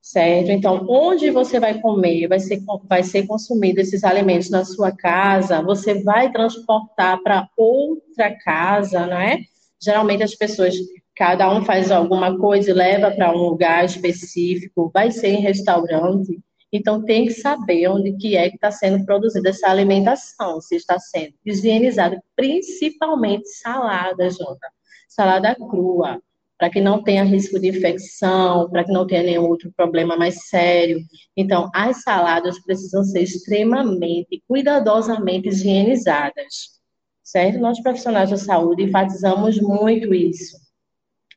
certo? 0.00 0.50
Então, 0.50 0.86
onde 0.88 1.30
você 1.30 1.60
vai 1.60 1.80
comer, 1.80 2.26
vai 2.28 2.40
ser, 2.40 2.60
vai 2.84 3.02
ser 3.02 3.26
consumido 3.26 3.80
esses 3.80 4.02
alimentos 4.04 4.50
na 4.50 4.64
sua 4.64 4.90
casa, 4.92 5.62
você 5.62 6.02
vai 6.02 6.32
transportar 6.32 7.22
para 7.22 7.48
outra 7.56 8.36
casa, 8.38 9.06
não 9.06 9.18
é? 9.18 9.38
Geralmente 9.82 10.22
as 10.22 10.34
pessoas, 10.34 10.74
cada 11.14 11.52
um 11.52 11.64
faz 11.64 11.90
alguma 11.90 12.38
coisa 12.38 12.70
e 12.70 12.74
leva 12.74 13.10
para 13.10 13.32
um 13.32 13.38
lugar 13.38 13.84
específico, 13.84 14.90
vai 14.92 15.10
ser 15.10 15.28
em 15.28 15.40
restaurante. 15.40 16.38
Então 16.72 17.04
tem 17.04 17.26
que 17.26 17.32
saber 17.32 17.88
onde 17.88 18.16
que 18.16 18.36
é 18.36 18.48
que 18.48 18.54
está 18.54 18.70
sendo 18.70 19.04
produzida 19.04 19.50
essa 19.50 19.68
alimentação, 19.68 20.60
se 20.60 20.76
está 20.76 20.98
sendo 20.98 21.34
higienizada, 21.44 22.22
principalmente 22.36 23.48
salada, 23.48 24.30
Jota. 24.30 24.68
Salada 25.08 25.54
crua, 25.56 26.22
para 26.60 26.68
que 26.68 26.78
não 26.78 27.02
tenha 27.02 27.24
risco 27.24 27.58
de 27.58 27.68
infecção, 27.68 28.68
para 28.68 28.84
que 28.84 28.92
não 28.92 29.06
tenha 29.06 29.22
nenhum 29.22 29.48
outro 29.48 29.72
problema 29.74 30.14
mais 30.14 30.46
sério. 30.46 31.00
Então, 31.34 31.70
as 31.74 32.02
saladas 32.02 32.62
precisam 32.62 33.02
ser 33.02 33.22
extremamente, 33.22 34.42
cuidadosamente 34.46 35.48
higienizadas, 35.48 36.78
certo? 37.24 37.58
Nós, 37.58 37.80
profissionais 37.82 38.28
da 38.28 38.36
saúde, 38.36 38.82
enfatizamos 38.82 39.58
muito 39.58 40.12
isso. 40.12 40.58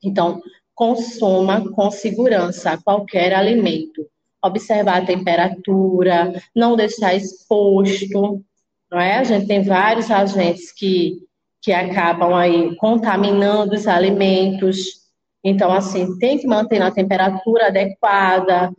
Então, 0.03 0.41
consuma 0.75 1.71
com 1.71 1.89
segurança 1.89 2.77
qualquer 2.83 3.33
alimento. 3.33 4.05
Observar 4.43 5.03
a 5.03 5.05
temperatura, 5.05 6.33
não 6.53 6.75
deixar 6.75 7.15
exposto, 7.15 8.43
não 8.91 8.99
é? 8.99 9.19
A 9.19 9.23
gente 9.23 9.47
tem 9.47 9.63
vários 9.63 10.11
agentes 10.11 10.69
que, 10.73 11.19
que 11.61 11.71
acabam 11.71 12.33
aí 12.33 12.75
contaminando 12.75 13.73
os 13.73 13.87
alimentos, 13.87 15.01
Então, 15.43 15.73
assim, 15.73 16.17
tem 16.17 16.37
que 16.37 16.47
manter 16.47 16.79
na 16.79 16.91
temperatura 16.91 17.67
adequada, 17.67 18.71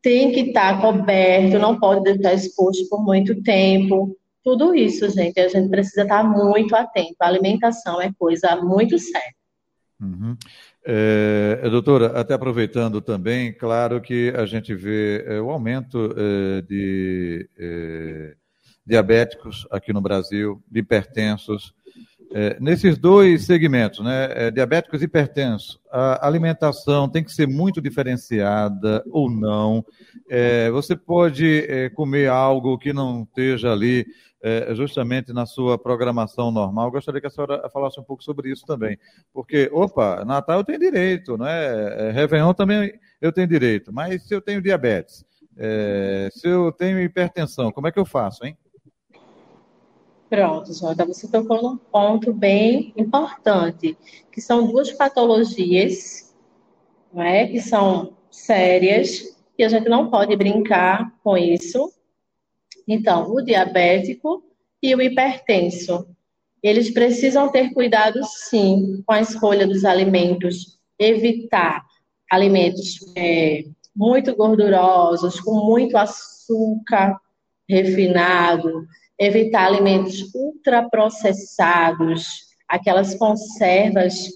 tem 0.00 0.32
que 0.32 0.40
estar 0.40 0.80
coberto, 0.80 1.58
não 1.58 1.78
pode 1.78 2.10
estar 2.10 2.32
exposto 2.32 2.88
por 2.88 3.04
muito 3.04 3.42
tempo. 3.42 4.16
Tudo 4.42 4.74
isso, 4.74 5.08
gente, 5.10 5.38
a 5.38 5.48
gente 5.48 5.68
precisa 5.68 6.02
estar 6.02 6.24
muito 6.24 6.74
atento. 6.74 7.16
A 7.20 7.26
alimentação 7.26 8.00
é 8.00 8.10
coisa 8.18 8.56
muito 8.56 8.98
séria. 8.98 9.34
Uhum. 10.00 10.36
É, 10.86 11.68
doutora, 11.68 12.18
até 12.18 12.32
aproveitando 12.32 13.02
também, 13.02 13.52
claro 13.52 14.00
que 14.00 14.32
a 14.34 14.46
gente 14.46 14.74
vê 14.74 15.24
é, 15.26 15.40
o 15.40 15.50
aumento 15.50 16.14
é, 16.16 16.62
de 16.62 17.48
diabéticos 18.86 19.66
aqui 19.70 19.92
no 19.92 20.00
Brasil, 20.00 20.62
de 20.70 20.80
hipertensos. 20.80 21.74
É, 22.32 22.58
nesses 22.60 22.98
dois 22.98 23.46
segmentos, 23.46 24.04
né, 24.04 24.28
é, 24.32 24.50
diabéticos 24.50 25.00
e 25.00 25.06
hipertensos, 25.06 25.80
a 25.90 26.26
alimentação 26.26 27.08
tem 27.08 27.24
que 27.24 27.32
ser 27.32 27.48
muito 27.48 27.80
diferenciada 27.80 29.02
ou 29.10 29.30
não? 29.30 29.84
você 30.72 30.94
pode 30.94 31.90
comer 31.94 32.28
algo 32.28 32.76
que 32.76 32.92
não 32.92 33.22
esteja 33.22 33.72
ali 33.72 34.06
é, 34.42 34.74
justamente 34.74 35.32
na 35.32 35.46
sua 35.46 35.78
programação 35.78 36.50
normal. 36.50 36.90
Gostaria 36.90 37.20
que 37.20 37.26
a 37.26 37.30
senhora 37.30 37.68
falasse 37.70 37.98
um 37.98 38.04
pouco 38.04 38.22
sobre 38.22 38.50
isso 38.50 38.64
também. 38.66 38.98
Porque, 39.32 39.70
opa, 39.72 40.24
Natal 40.24 40.58
eu 40.58 40.64
tenho 40.64 40.78
direito, 40.78 41.36
né? 41.36 42.10
Réveillon 42.12 42.52
também 42.52 42.92
eu 43.20 43.32
tenho 43.32 43.46
direito. 43.46 43.92
Mas 43.92 44.26
se 44.26 44.34
eu 44.34 44.40
tenho 44.40 44.62
diabetes, 44.62 45.24
é, 45.56 46.28
se 46.32 46.46
eu 46.46 46.70
tenho 46.70 47.00
hipertensão, 47.00 47.72
como 47.72 47.88
é 47.88 47.92
que 47.92 47.98
eu 47.98 48.04
faço, 48.04 48.44
hein? 48.46 48.56
Pronto, 50.28 50.74
Jota, 50.74 51.06
você 51.06 51.26
tocou 51.26 51.62
num 51.62 51.76
ponto 51.76 52.32
bem 52.34 52.92
importante, 52.96 53.96
que 54.30 54.40
são 54.40 54.66
duas 54.66 54.92
patologias, 54.92 56.34
não 57.12 57.22
é? 57.22 57.46
que 57.46 57.60
são 57.60 58.14
sérias, 58.30 59.36
e 59.56 59.64
a 59.64 59.68
gente 59.68 59.88
não 59.88 60.10
pode 60.10 60.36
brincar 60.36 61.14
com 61.24 61.36
isso, 61.36 61.90
então, 62.86 63.30
o 63.30 63.42
diabético 63.42 64.42
e 64.82 64.94
o 64.94 65.00
hipertenso, 65.00 66.06
eles 66.62 66.90
precisam 66.90 67.50
ter 67.50 67.72
cuidado 67.72 68.20
sim 68.24 69.02
com 69.06 69.12
a 69.12 69.20
escolha 69.20 69.66
dos 69.66 69.84
alimentos, 69.84 70.78
evitar 70.98 71.84
alimentos 72.30 72.98
é, 73.16 73.64
muito 73.94 74.34
gordurosos, 74.36 75.40
com 75.40 75.64
muito 75.66 75.96
açúcar 75.96 77.18
refinado, 77.68 78.86
evitar 79.18 79.66
alimentos 79.66 80.32
ultraprocessados, 80.34 82.26
aquelas 82.68 83.14
conservas, 83.14 84.28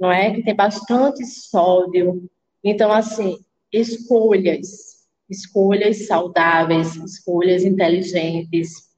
não 0.00 0.10
é, 0.10 0.32
que 0.32 0.42
tem 0.42 0.54
bastante 0.54 1.24
sódio. 1.26 2.28
Então, 2.64 2.90
assim, 2.92 3.38
escolhas 3.72 4.92
escolhas 5.32 6.06
saudáveis, 6.06 6.94
escolhas 6.96 7.64
inteligentes. 7.64 8.90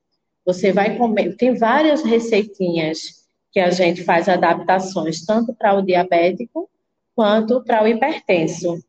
Você 0.44 0.72
vai 0.72 0.98
comer. 0.98 1.36
Tem 1.36 1.54
várias 1.54 2.02
receitinhas 2.02 3.24
que 3.52 3.60
a 3.60 3.70
gente 3.70 4.02
faz 4.02 4.28
adaptações, 4.28 5.24
tanto 5.24 5.54
para 5.54 5.74
o 5.74 5.82
diabético 5.82 6.68
quanto 7.14 7.62
para 7.62 7.84
o 7.84 7.88
hipertenso. 7.88 8.82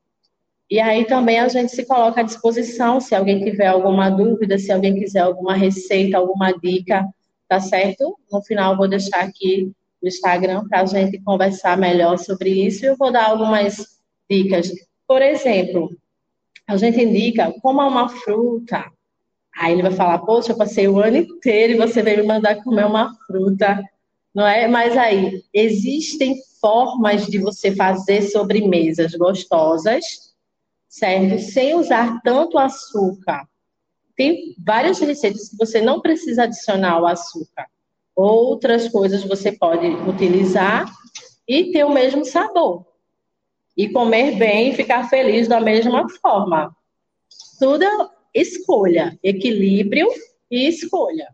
E 0.70 0.80
aí 0.80 1.06
também 1.06 1.40
a 1.40 1.48
gente 1.48 1.72
se 1.72 1.86
coloca 1.86 2.22
à 2.22 2.24
disposição, 2.24 3.00
se 3.00 3.14
alguém 3.14 3.44
tiver 3.44 3.68
alguma 3.68 4.10
dúvida, 4.10 4.58
se 4.58 4.72
alguém 4.72 4.96
quiser 4.98 5.20
alguma 5.20 5.54
receita, 5.54 6.18
alguma 6.18 6.52
dica, 6.52 7.06
tá 7.48 7.60
certo? 7.60 8.18
No 8.32 8.42
final 8.42 8.76
vou 8.76 8.88
deixar 8.88 9.22
aqui 9.22 9.72
o 10.02 10.08
Instagram 10.08 10.68
para 10.68 10.82
a 10.82 10.86
gente 10.86 11.22
conversar 11.22 11.78
melhor 11.78 12.18
sobre 12.18 12.50
isso 12.50 12.84
e 12.84 12.88
eu 12.88 12.98
vou 12.98 13.12
dar 13.12 13.30
algumas 13.30 14.00
dicas. 14.30 14.72
Por 15.08 15.22
exemplo, 15.22 15.96
a 16.68 16.78
gente 16.78 17.00
indica 17.00 17.54
como 17.62 17.82
uma 17.82 18.10
fruta. 18.10 18.86
Aí 19.56 19.74
ele 19.74 19.84
vai 19.84 19.92
falar, 19.92 20.20
poxa, 20.20 20.52
eu 20.52 20.58
passei 20.58 20.88
o 20.88 21.00
ano 21.00 21.18
inteiro 21.18 21.74
e 21.74 21.78
você 21.78 22.02
veio 22.02 22.22
me 22.22 22.28
mandar 22.28 22.62
comer 22.64 22.86
uma 22.86 23.16
fruta, 23.28 23.82
não 24.34 24.46
é? 24.46 24.68
Mas 24.68 24.98
aí, 24.98 25.44
existem 25.54 26.36
formas 26.60 27.28
de 27.28 27.38
você 27.38 27.74
fazer 27.74 28.24
sobremesas 28.24 29.14
gostosas, 29.14 30.04
certo? 30.96 31.40
Sem 31.40 31.76
usar 31.76 32.22
tanto 32.22 32.58
açúcar. 32.58 33.46
Tem 34.16 34.56
várias 34.66 35.00
receitas 35.00 35.50
que 35.50 35.58
você 35.58 35.82
não 35.82 36.00
precisa 36.00 36.44
adicionar 36.44 37.02
o 37.02 37.06
açúcar. 37.06 37.66
Outras 38.16 38.88
coisas 38.88 39.24
você 39.24 39.52
pode 39.52 39.88
utilizar 40.10 40.90
e 41.46 41.72
ter 41.72 41.84
o 41.84 41.94
mesmo 41.94 42.24
sabor 42.24 42.86
e 43.76 43.90
comer 43.90 44.38
bem 44.38 44.70
e 44.70 44.76
ficar 44.76 45.10
feliz 45.10 45.50
da 45.50 45.60
mesma 45.60 46.08
forma. 46.22 46.74
Tudo 47.60 47.84
é 47.84 48.10
escolha, 48.34 49.20
equilíbrio 49.22 50.08
e 50.50 50.66
escolha. 50.70 51.28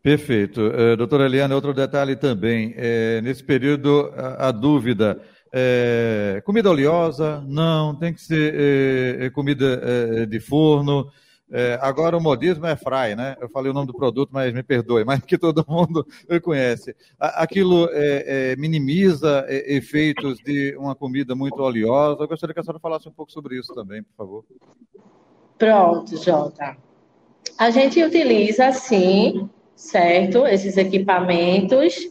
Perfeito. 0.00 0.60
Uh, 0.60 0.96
doutora 0.96 1.26
Eliana, 1.26 1.56
outro 1.56 1.74
detalhe 1.74 2.14
também. 2.14 2.72
É, 2.76 3.20
nesse 3.20 3.42
período, 3.42 4.12
a, 4.16 4.48
a 4.48 4.52
dúvida. 4.52 5.20
É, 5.52 6.42
comida 6.44 6.70
oleosa? 6.70 7.42
Não, 7.46 7.94
tem 7.94 8.12
que 8.12 8.20
ser 8.20 8.54
é, 8.54 9.26
é 9.26 9.30
comida 9.30 9.80
é, 9.82 10.26
de 10.26 10.40
forno. 10.40 11.10
É, 11.52 11.76
agora 11.82 12.16
o 12.16 12.20
modismo 12.20 12.64
é 12.64 12.76
fry, 12.76 13.16
né? 13.16 13.36
Eu 13.40 13.48
falei 13.48 13.72
o 13.72 13.74
nome 13.74 13.88
do 13.88 13.94
produto, 13.94 14.30
mas 14.32 14.54
me 14.54 14.62
perdoe, 14.62 15.02
mas 15.04 15.20
que 15.20 15.36
todo 15.36 15.64
mundo 15.68 16.06
conhece. 16.42 16.94
Aquilo 17.18 17.88
é, 17.90 18.52
é, 18.52 18.56
minimiza 18.56 19.44
é, 19.48 19.74
efeitos 19.74 20.38
de 20.38 20.76
uma 20.78 20.94
comida 20.94 21.34
muito 21.34 21.60
oleosa. 21.60 22.22
Eu 22.22 22.28
gostaria 22.28 22.54
que 22.54 22.60
a 22.60 22.62
senhora 22.62 22.78
falasse 22.78 23.08
um 23.08 23.12
pouco 23.12 23.32
sobre 23.32 23.58
isso 23.58 23.74
também, 23.74 24.02
por 24.02 24.14
favor. 24.16 24.44
Pronto, 25.58 26.16
Jota. 26.16 26.76
A 27.58 27.70
gente 27.70 28.02
utiliza, 28.02 28.72
sim, 28.72 29.50
certo, 29.74 30.46
esses 30.46 30.76
equipamentos, 30.76 32.08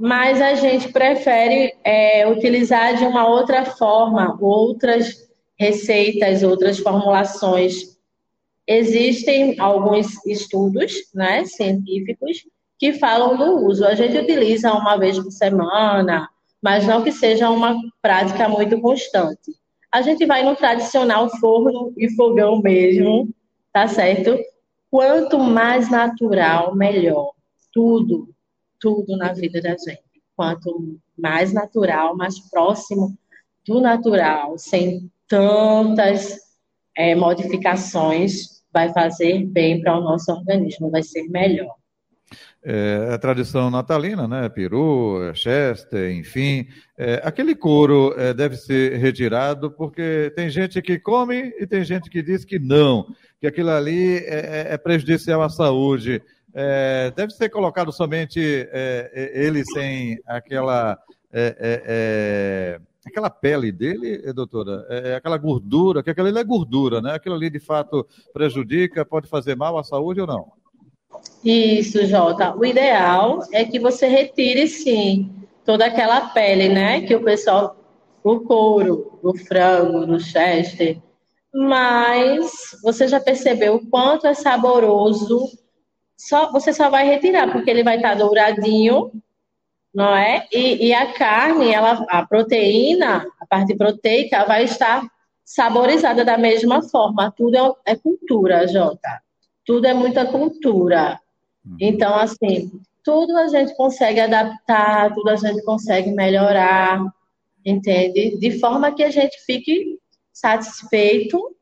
mas 0.00 0.40
a 0.40 0.54
gente 0.54 0.88
prefere 0.88 1.74
é, 1.84 2.26
utilizar 2.26 2.96
de 2.96 3.04
uma 3.04 3.28
outra 3.28 3.64
forma, 3.64 4.36
outras 4.40 5.28
receitas, 5.58 6.42
outras 6.42 6.78
formulações 6.78 7.90
Existem 8.72 9.58
alguns 9.58 10.24
estudos 10.24 10.92
né, 11.12 11.44
científicos 11.44 12.46
que 12.78 12.92
falam 12.92 13.36
do 13.36 13.66
uso. 13.66 13.84
A 13.84 13.96
gente 13.96 14.16
utiliza 14.16 14.72
uma 14.72 14.96
vez 14.96 15.18
por 15.18 15.32
semana, 15.32 16.28
mas 16.62 16.86
não 16.86 17.02
que 17.02 17.10
seja 17.10 17.50
uma 17.50 17.74
prática 18.00 18.48
muito 18.48 18.80
constante. 18.80 19.56
A 19.90 20.02
gente 20.02 20.24
vai 20.24 20.44
no 20.44 20.54
tradicional 20.54 21.28
forno 21.40 21.92
e 21.96 22.08
fogão 22.14 22.60
mesmo, 22.62 23.28
tá 23.72 23.88
certo? 23.88 24.38
Quanto 24.88 25.36
mais 25.40 25.90
natural, 25.90 26.72
melhor. 26.76 27.32
Tudo, 27.72 28.28
tudo 28.80 29.16
na 29.16 29.32
vida 29.32 29.60
da 29.60 29.70
gente. 29.70 30.02
Quanto 30.34 30.98
mais 31.16 31.52
natural, 31.52 32.16
mais 32.16 32.40
próximo 32.50 33.16
do 33.66 33.80
natural, 33.80 34.56
sem 34.58 35.10
tantas 35.28 36.38
é, 36.96 37.14
modificações, 37.14 38.62
vai 38.72 38.92
fazer 38.92 39.44
bem 39.46 39.80
para 39.80 39.98
o 39.98 40.02
nosso 40.02 40.32
organismo, 40.32 40.90
vai 40.90 41.02
ser 41.02 41.28
melhor. 41.28 41.74
É, 42.62 43.08
a 43.14 43.18
tradição 43.18 43.70
natalina, 43.70 44.28
né? 44.28 44.48
Peru, 44.48 45.32
Chester, 45.34 46.12
enfim. 46.12 46.66
É, 46.96 47.20
aquele 47.24 47.54
couro 47.54 48.14
é, 48.18 48.34
deve 48.34 48.54
ser 48.56 48.98
retirado 48.98 49.70
porque 49.70 50.30
tem 50.36 50.50
gente 50.50 50.80
que 50.82 50.98
come 50.98 51.54
e 51.58 51.66
tem 51.66 51.82
gente 51.82 52.10
que 52.10 52.22
diz 52.22 52.44
que 52.44 52.58
não, 52.58 53.06
que 53.40 53.46
aquilo 53.46 53.70
ali 53.70 54.18
é, 54.18 54.66
é, 54.68 54.74
é 54.74 54.78
prejudicial 54.78 55.40
à 55.40 55.48
saúde. 55.48 56.22
É, 56.54 57.12
deve 57.14 57.32
ser 57.32 57.48
colocado 57.48 57.92
somente 57.92 58.40
ele 59.34 59.64
sem 59.64 60.20
aquela 60.26 60.98
aquela 63.06 63.30
pele 63.30 63.72
dele, 63.72 64.32
doutora, 64.32 64.86
é, 64.88 65.10
é 65.10 65.14
aquela 65.14 65.38
gordura, 65.38 66.02
que 66.02 66.10
aquilo 66.10 66.28
ali 66.28 66.38
é 66.38 66.44
gordura, 66.44 67.00
né? 67.00 67.14
Aquilo 67.14 67.34
ali 67.34 67.50
de 67.50 67.58
fato 67.58 68.06
prejudica, 68.32 69.04
pode 69.04 69.28
fazer 69.28 69.56
mal 69.56 69.78
à 69.78 69.84
saúde 69.84 70.20
ou 70.20 70.26
não? 70.26 70.52
Isso, 71.44 72.06
Jota. 72.06 72.54
O 72.56 72.64
ideal 72.64 73.40
é 73.52 73.64
que 73.64 73.78
você 73.78 74.06
retire 74.06 74.68
sim 74.68 75.30
toda 75.64 75.86
aquela 75.86 76.28
pele, 76.28 76.68
né? 76.68 77.00
Que 77.02 77.14
o 77.14 77.24
pessoal, 77.24 77.76
o 78.22 78.40
couro, 78.40 79.18
do 79.22 79.34
frango, 79.34 80.06
do 80.06 80.20
chester. 80.20 81.00
Mas 81.52 82.76
você 82.82 83.08
já 83.08 83.18
percebeu 83.18 83.76
o 83.76 83.86
quanto 83.86 84.26
é 84.26 84.34
saboroso? 84.34 85.48
Só, 86.28 86.52
você 86.52 86.72
só 86.72 86.90
vai 86.90 87.06
retirar, 87.06 87.50
porque 87.50 87.70
ele 87.70 87.82
vai 87.82 87.96
estar 87.96 88.14
douradinho 88.14 89.10
não 89.94 90.16
é? 90.16 90.46
E, 90.52 90.86
e, 90.86 90.94
a 90.94 91.12
carne, 91.12 91.72
ela, 91.72 92.06
a 92.08 92.24
proteína, 92.24 93.26
a 93.40 93.46
parte 93.46 93.76
proteica, 93.76 94.44
vai 94.44 94.64
estar 94.64 95.04
saborizada 95.44 96.24
da 96.24 96.38
mesma 96.38 96.80
forma. 96.82 97.32
Tudo 97.36 97.56
é, 97.56 97.92
é 97.92 97.96
cultura, 97.96 98.68
Jota. 98.68 99.20
Tudo 99.64 99.86
é 99.86 99.94
muita 99.94 100.24
cultura. 100.26 101.20
Uhum. 101.64 101.76
Então, 101.80 102.14
assim, 102.14 102.70
tudo 103.04 103.36
a 103.36 103.48
gente 103.48 103.76
consegue 103.76 104.20
adaptar, 104.20 105.12
tudo 105.12 105.28
a 105.28 105.36
gente 105.36 105.62
consegue 105.64 106.12
melhorar. 106.12 107.04
entende? 107.66 108.38
De 108.38 108.58
forma 108.60 108.94
que 108.94 109.02
a 109.02 109.10
gente 109.10 109.36
fique 109.44 109.98
satisfeito 110.32 111.56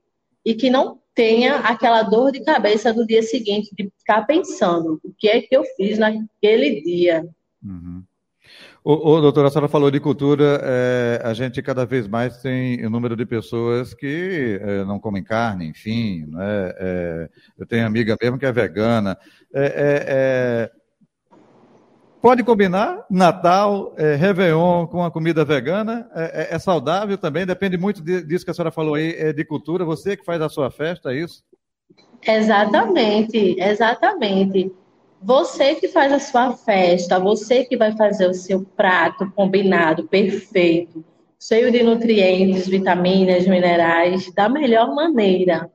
e 0.44 0.54
que 0.54 0.68
não 0.68 0.98
tenha 1.18 1.56
aquela 1.56 2.04
dor 2.04 2.30
de 2.30 2.44
cabeça 2.44 2.94
do 2.94 3.04
dia 3.04 3.24
seguinte, 3.24 3.74
de 3.76 3.90
ficar 3.98 4.22
pensando 4.22 5.00
o 5.02 5.12
que 5.18 5.26
é 5.26 5.42
que 5.42 5.56
eu 5.56 5.64
fiz 5.76 5.98
naquele 5.98 6.80
dia. 6.80 7.26
Uhum. 7.60 8.04
Ô, 8.84 8.92
ô, 9.10 9.20
doutora, 9.20 9.48
a 9.48 9.50
senhora 9.50 9.68
falou 9.68 9.90
de 9.90 9.98
cultura, 9.98 10.60
é, 10.62 11.20
a 11.24 11.34
gente 11.34 11.60
cada 11.60 11.84
vez 11.84 12.06
mais 12.06 12.40
tem 12.40 12.86
o 12.86 12.88
número 12.88 13.16
de 13.16 13.26
pessoas 13.26 13.92
que 13.92 14.60
é, 14.62 14.84
não 14.84 15.00
comem 15.00 15.24
carne, 15.24 15.66
enfim, 15.66 16.24
né? 16.28 16.72
É, 16.78 17.28
eu 17.58 17.66
tenho 17.66 17.84
amiga 17.84 18.16
mesmo 18.22 18.38
que 18.38 18.46
é 18.46 18.52
vegana. 18.52 19.18
É, 19.52 20.70
pode 22.20 22.42
combinar 22.42 23.04
Natal, 23.10 23.94
Réveillon 23.96 24.86
com 24.86 25.02
a 25.02 25.10
comida 25.10 25.44
vegana? 25.44 26.08
É, 26.14 26.58
saudável 26.58 27.16
também, 27.16 27.46
depende 27.46 27.76
muito 27.76 28.02
disso 28.02 28.44
que 28.44 28.50
a 28.50 28.54
senhora 28.54 28.70
falou 28.70 28.94
aí, 28.94 29.32
de 29.32 29.44
cultura. 29.44 29.84
Você 29.84 30.16
que 30.16 30.24
faz 30.24 30.40
a 30.40 30.48
sua 30.48 30.70
festa, 30.70 31.12
é 31.12 31.16
isso? 31.16 31.42
Exatamente, 32.26 33.56
exatamente. 33.58 34.72
Você 35.20 35.74
que 35.74 35.88
faz 35.88 36.12
a 36.12 36.18
sua 36.20 36.52
festa, 36.56 37.18
você 37.18 37.64
que 37.64 37.76
vai 37.76 37.96
fazer 37.96 38.28
o 38.28 38.34
seu 38.34 38.64
prato 38.76 39.30
combinado, 39.32 40.06
perfeito, 40.06 41.04
cheio 41.40 41.72
de 41.72 41.82
nutrientes, 41.82 42.68
vitaminas, 42.68 43.46
minerais, 43.46 44.32
da 44.32 44.48
melhor 44.48 44.94
maneira. 44.94 45.70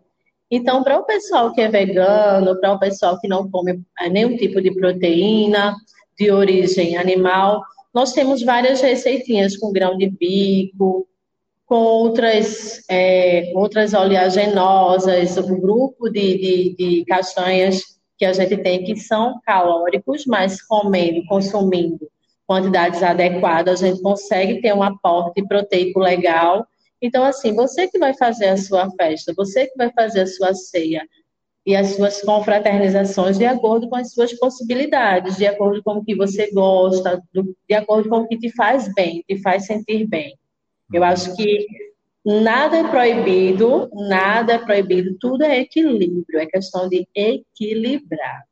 Então, 0.49 0.83
para 0.83 0.97
o 0.97 1.03
pessoal 1.03 1.51
que 1.51 1.59
é 1.59 1.67
vegano, 1.67 2.59
para 2.59 2.73
o 2.73 2.79
pessoal 2.79 3.19
que 3.19 3.27
não 3.27 3.49
come 3.49 3.81
eh, 3.99 4.09
nenhum 4.09 4.37
tipo 4.37 4.61
de 4.61 4.73
proteína 4.73 5.75
de 6.17 6.31
origem 6.31 6.97
animal, 6.97 7.61
nós 7.93 8.13
temos 8.13 8.41
várias 8.41 8.81
receitinhas 8.81 9.55
com 9.57 9.71
grão 9.71 9.97
de 9.97 10.09
bico, 10.09 11.07
com 11.65 11.75
outras, 11.75 12.83
é, 12.89 13.51
outras 13.55 13.93
oleaginosas, 13.93 15.37
o 15.37 15.59
grupo 15.59 16.09
de, 16.09 16.37
de, 16.37 16.75
de 16.75 17.05
castanhas 17.05 17.81
que 18.17 18.25
a 18.25 18.33
gente 18.33 18.57
tem 18.57 18.83
que 18.83 18.95
são 18.95 19.39
calóricos, 19.45 20.25
mas 20.25 20.61
comendo, 20.61 21.25
consumindo 21.27 22.07
quantidades 22.45 23.01
adequadas, 23.01 23.81
a 23.81 23.87
gente 23.87 24.01
consegue 24.01 24.61
ter 24.61 24.73
um 24.73 24.83
aporte 24.83 25.45
proteico 25.47 25.99
legal. 25.99 26.65
Então, 27.01 27.23
assim, 27.23 27.53
você 27.53 27.87
que 27.87 27.97
vai 27.97 28.13
fazer 28.13 28.49
a 28.49 28.57
sua 28.57 28.89
festa, 28.91 29.33
você 29.35 29.67
que 29.67 29.77
vai 29.77 29.91
fazer 29.91 30.21
a 30.21 30.27
sua 30.27 30.53
ceia 30.53 31.07
e 31.65 31.75
as 31.75 31.95
suas 31.95 32.21
confraternizações 32.21 33.37
de 33.37 33.45
acordo 33.45 33.87
com 33.89 33.95
as 33.95 34.11
suas 34.13 34.33
possibilidades, 34.33 35.37
de 35.37 35.47
acordo 35.47 35.81
com 35.81 35.97
o 35.97 36.03
que 36.03 36.15
você 36.15 36.51
gosta, 36.51 37.21
de 37.33 37.73
acordo 37.75 38.09
com 38.09 38.17
o 38.17 38.27
que 38.27 38.37
te 38.37 38.49
faz 38.53 38.93
bem, 38.93 39.23
te 39.27 39.41
faz 39.41 39.65
sentir 39.65 40.05
bem. 40.07 40.37
Eu 40.91 41.03
acho 41.03 41.35
que 41.35 41.65
Nada 42.25 42.77
é 42.77 42.87
proibido, 42.87 43.89
nada 43.93 44.53
é 44.53 44.57
proibido, 44.57 45.17
tudo 45.19 45.43
é 45.43 45.59
equilíbrio, 45.59 46.39
é 46.39 46.45
questão 46.45 46.87
de 46.87 47.05
equilibrar. 47.13 48.45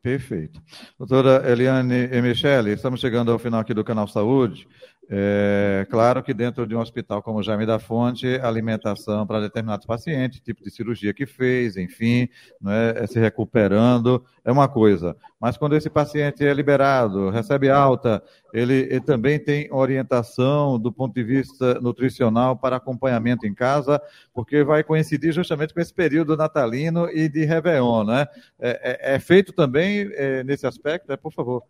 Perfeito. 0.00 0.62
Doutora 0.96 1.50
Eliane 1.50 2.08
e 2.12 2.22
Michele, 2.22 2.70
estamos 2.70 3.00
chegando 3.00 3.32
ao 3.32 3.38
final 3.38 3.60
aqui 3.60 3.74
do 3.74 3.82
Canal 3.82 4.06
Saúde. 4.06 4.68
É 5.10 5.86
claro 5.88 6.22
que 6.22 6.34
dentro 6.34 6.66
de 6.66 6.76
um 6.76 6.80
hospital 6.80 7.22
como 7.22 7.38
o 7.38 7.42
Jaime 7.42 7.64
da 7.64 7.78
Fonte, 7.78 8.26
alimentação 8.42 9.26
para 9.26 9.40
determinados 9.40 9.86
pacientes, 9.86 10.38
tipo 10.40 10.62
de 10.62 10.70
cirurgia 10.70 11.14
que 11.14 11.24
fez, 11.24 11.78
enfim, 11.78 12.28
não 12.60 12.70
é, 12.70 13.04
é, 13.04 13.06
se 13.06 13.18
recuperando, 13.18 14.22
é 14.44 14.52
uma 14.52 14.68
coisa. 14.68 15.16
Mas 15.40 15.56
quando 15.56 15.74
esse 15.74 15.88
paciente 15.88 16.44
é 16.44 16.52
liberado, 16.52 17.30
recebe 17.30 17.70
alta, 17.70 18.22
ele, 18.52 18.74
ele, 18.74 19.00
também 19.00 19.38
tem 19.38 19.72
orientação 19.72 20.78
do 20.78 20.92
ponto 20.92 21.14
de 21.14 21.22
vista 21.22 21.80
nutricional 21.80 22.54
para 22.54 22.76
acompanhamento 22.76 23.46
em 23.46 23.54
casa, 23.54 24.02
porque 24.34 24.62
vai 24.62 24.84
coincidir 24.84 25.32
justamente 25.32 25.72
com 25.72 25.80
esse 25.80 25.94
período 25.94 26.36
natalino 26.36 27.08
e 27.08 27.30
de 27.30 27.46
Réveillon, 27.46 28.04
né? 28.04 28.26
É, 28.58 29.12
é, 29.12 29.14
é 29.14 29.18
feito 29.18 29.54
também 29.54 30.10
é, 30.12 30.44
nesse 30.44 30.66
aspecto? 30.66 31.10
É, 31.10 31.16
por 31.16 31.32
favor. 31.32 31.62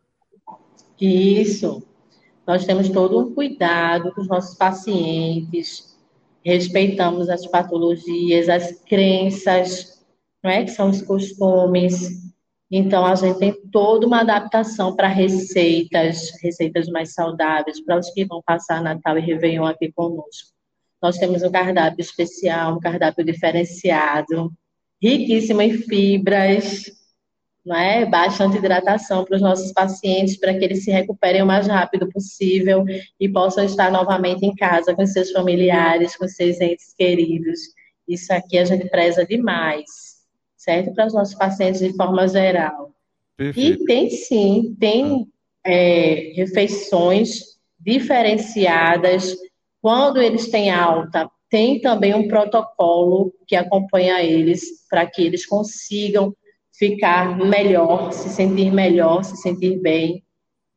Isso. 1.01 1.87
Nós 2.49 2.65
temos 2.65 2.89
todo 2.89 3.19
um 3.21 3.35
cuidado 3.35 4.11
com 4.15 4.23
os 4.23 4.27
nossos 4.27 4.57
pacientes, 4.57 5.95
respeitamos 6.43 7.29
as 7.29 7.47
patologias, 7.47 8.49
as 8.49 8.73
crenças, 8.89 10.03
não 10.43 10.51
é 10.51 10.65
que 10.65 10.71
são 10.71 10.89
os 10.89 11.03
costumes. 11.03 12.33
Então 12.71 13.05
a 13.05 13.15
gente 13.15 13.39
tem 13.39 13.53
toda 13.71 14.07
uma 14.07 14.23
adaptação 14.23 14.97
para 14.97 15.09
receitas, 15.09 16.31
receitas 16.43 16.89
mais 16.89 17.13
saudáveis 17.13 17.85
para 17.85 17.99
os 17.99 18.09
que 18.13 18.25
vão 18.25 18.43
passar 18.43 18.83
Natal 18.83 19.19
e 19.19 19.21
Réveillon 19.21 19.67
aqui 19.67 19.93
conosco. 19.93 20.49
Nós 21.03 21.19
temos 21.19 21.43
um 21.43 21.51
cardápio 21.51 22.01
especial, 22.01 22.77
um 22.77 22.81
cardápio 22.81 23.27
diferenciado, 23.27 24.51
riquíssimo 25.03 25.61
em 25.61 25.75
fibras, 25.75 26.87
não 27.69 27.77
é? 27.77 28.07
Bastante 28.07 28.57
hidratação 28.57 29.27
para 29.27 29.37
os 29.37 29.43
nossos 29.43 29.71
pacientes, 29.73 30.39
para 30.39 30.55
que 30.55 30.65
eles 30.65 30.85
se 30.85 30.91
recuperem 30.91 31.43
o 31.43 31.47
mais 31.47 31.67
rápido 31.67 32.09
possível 32.09 32.83
e 33.21 33.29
possam 33.29 33.63
estar 33.63 33.93
novamente 33.93 34.47
em 34.47 34.55
casa 34.55 34.95
com 34.95 35.05
seus 35.05 35.31
familiares, 35.31 36.17
com 36.17 36.27
seus 36.27 36.59
entes 36.63 36.95
queridos. 36.95 37.61
Isso 38.09 38.33
aqui 38.33 38.57
a 38.57 38.65
gente 38.65 38.89
preza 38.89 39.27
demais, 39.27 39.85
certo? 40.57 40.95
Para 40.95 41.09
os 41.09 41.13
nossos 41.13 41.35
pacientes 41.35 41.81
de 41.81 41.95
forma 41.95 42.27
geral. 42.27 42.91
Perfeito. 43.37 43.83
E 43.83 43.85
tem 43.85 44.11
sim, 44.11 44.75
tem 44.81 45.29
é, 45.63 46.33
refeições 46.37 47.59
diferenciadas. 47.79 49.37
Quando 49.83 50.23
eles 50.23 50.51
têm 50.51 50.71
alta, 50.71 51.31
tem 51.51 51.83
também 51.83 52.15
um 52.15 52.29
protocolo 52.29 53.35
que 53.47 53.55
acompanha 53.55 54.23
eles 54.23 54.87
para 54.89 55.07
que 55.07 55.23
eles 55.23 55.45
consigam 55.45 56.35
ficar 56.79 57.37
melhor, 57.37 58.13
se 58.13 58.29
sentir 58.29 58.73
melhor, 58.73 59.25
se 59.25 59.37
sentir 59.37 59.81
bem. 59.81 60.23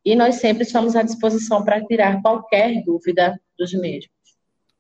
E 0.04 0.16
nós 0.16 0.36
sempre 0.36 0.64
estamos 0.64 0.96
à 0.96 1.04
disposição 1.04 1.64
para 1.64 1.84
tirar 1.86 2.22
qualquer 2.22 2.84
dúvida 2.84 3.40
dos 3.58 3.72
mesmos. 3.74 4.10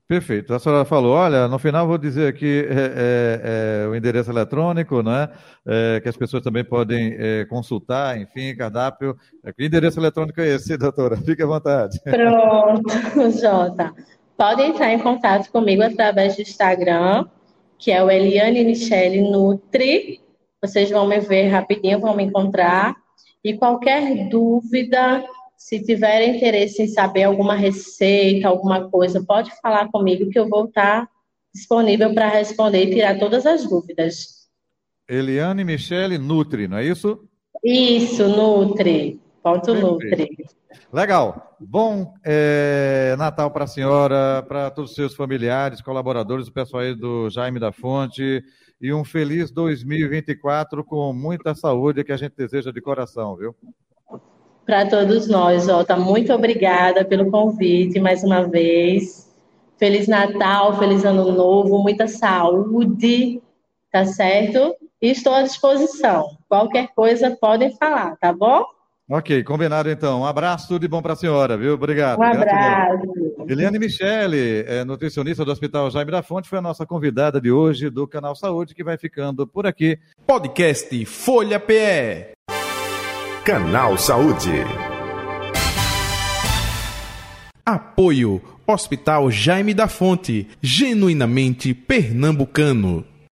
Perfeito. 0.07 0.53
A 0.53 0.59
senhora 0.59 0.83
falou, 0.83 1.13
olha, 1.13 1.47
no 1.47 1.57
final 1.57 1.87
vou 1.87 1.97
dizer 1.97 2.27
aqui 2.27 2.65
é, 2.69 2.73
é, 2.73 3.85
é, 3.85 3.87
o 3.87 3.95
endereço 3.95 4.29
eletrônico, 4.29 5.01
né? 5.01 5.29
É, 5.65 6.01
que 6.01 6.09
as 6.09 6.17
pessoas 6.17 6.43
também 6.43 6.65
podem 6.65 7.15
é, 7.17 7.45
consultar, 7.45 8.19
enfim, 8.19 8.53
cardápio. 8.53 9.15
Que 9.55 9.65
endereço 9.65 10.01
eletrônico 10.01 10.41
é 10.41 10.55
esse, 10.55 10.75
doutora? 10.77 11.15
Fique 11.23 11.41
à 11.41 11.45
vontade. 11.45 11.97
Pronto, 12.03 12.91
Jota. 13.39 13.93
Pode 14.35 14.63
entrar 14.63 14.91
em 14.91 14.99
contato 14.99 15.49
comigo 15.49 15.81
através 15.81 16.35
do 16.35 16.41
Instagram, 16.41 17.25
que 17.77 17.89
é 17.89 18.03
o 18.03 18.11
Eliane 18.11 18.65
Michele 18.65 19.21
Nutri, 19.21 20.19
vocês 20.61 20.89
vão 20.89 21.07
me 21.07 21.19
ver 21.19 21.47
rapidinho, 21.47 21.99
vão 21.99 22.15
me 22.15 22.23
encontrar. 22.23 22.95
E 23.43 23.57
qualquer 23.57 24.29
dúvida, 24.29 25.23
se 25.57 25.83
tiverem 25.83 26.37
interesse 26.37 26.83
em 26.83 26.87
saber 26.87 27.23
alguma 27.23 27.55
receita, 27.55 28.47
alguma 28.47 28.89
coisa, 28.89 29.23
pode 29.25 29.51
falar 29.61 29.89
comigo 29.89 30.29
que 30.29 30.37
eu 30.37 30.47
vou 30.47 30.65
estar 30.65 31.09
disponível 31.53 32.13
para 32.13 32.29
responder 32.29 32.83
e 32.83 32.93
tirar 32.93 33.17
todas 33.17 33.45
as 33.45 33.67
dúvidas. 33.67 34.47
Eliane 35.09 35.63
Michele 35.63 36.17
Nutri, 36.17 36.67
não 36.67 36.77
é 36.77 36.85
isso? 36.85 37.27
Isso, 37.63 38.27
Nutri. 38.27 39.19
Ponto 39.43 39.73
Nutri. 39.73 40.29
Legal. 40.93 41.57
Bom 41.59 42.13
é, 42.23 43.15
Natal 43.17 43.51
para 43.51 43.65
a 43.65 43.67
senhora, 43.67 44.43
para 44.47 44.71
todos 44.71 44.91
os 44.91 44.95
seus 44.95 45.15
familiares, 45.15 45.81
colaboradores, 45.81 46.47
o 46.47 46.53
pessoal 46.53 46.83
aí 46.83 46.95
do 46.95 47.29
Jaime 47.29 47.59
da 47.59 47.71
Fonte 47.71 48.43
e 48.81 48.91
um 48.91 49.05
feliz 49.05 49.51
2024 49.51 50.83
com 50.83 51.13
muita 51.13 51.53
saúde 51.53 52.03
que 52.03 52.11
a 52.11 52.17
gente 52.17 52.33
deseja 52.35 52.71
de 52.71 52.81
coração, 52.81 53.35
viu? 53.35 53.55
Para 54.65 54.89
todos 54.89 55.27
nós, 55.27 55.65
Jota, 55.65 55.95
muito 55.95 56.33
obrigada 56.33 57.05
pelo 57.05 57.29
convite 57.29 57.99
mais 57.99 58.23
uma 58.23 58.41
vez. 58.43 59.29
Feliz 59.77 60.07
Natal, 60.07 60.77
feliz 60.79 61.05
Ano 61.05 61.31
Novo, 61.31 61.81
muita 61.81 62.07
saúde, 62.07 63.41
tá 63.91 64.05
certo? 64.05 64.75
E 65.01 65.09
estou 65.09 65.33
à 65.33 65.43
disposição. 65.43 66.37
Qualquer 66.47 66.89
coisa 66.95 67.37
podem 67.39 67.75
falar, 67.77 68.15
tá 68.17 68.33
bom? 68.33 68.63
Ok, 69.11 69.43
combinado 69.43 69.89
então. 69.91 70.21
Um 70.21 70.25
abraço, 70.25 70.69
tudo 70.69 70.83
de 70.83 70.87
bom 70.87 71.01
para 71.01 71.11
a 71.11 71.17
senhora, 71.17 71.57
viu? 71.57 71.73
Obrigado. 71.73 72.17
Um 72.17 72.23
abraço. 72.23 73.03
Eliane 73.45 73.77
Michele, 73.77 74.63
é, 74.65 74.85
nutricionista 74.85 75.43
do 75.43 75.51
Hospital 75.51 75.91
Jaime 75.91 76.11
da 76.11 76.23
Fonte, 76.23 76.47
foi 76.47 76.59
a 76.59 76.61
nossa 76.61 76.85
convidada 76.85 77.41
de 77.41 77.51
hoje 77.51 77.89
do 77.89 78.07
Canal 78.07 78.33
Saúde, 78.37 78.73
que 78.73 78.85
vai 78.85 78.97
ficando 78.97 79.45
por 79.45 79.67
aqui. 79.67 79.99
Podcast 80.25 81.05
Folha 81.05 81.59
PE. 81.59 82.31
Canal 83.43 83.97
Saúde. 83.97 84.63
Apoio 87.65 88.41
Hospital 88.65 89.29
Jaime 89.29 89.73
da 89.73 89.89
Fonte, 89.89 90.47
genuinamente 90.61 91.73
pernambucano. 91.73 93.10